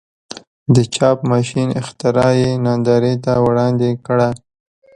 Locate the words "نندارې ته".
2.65-3.33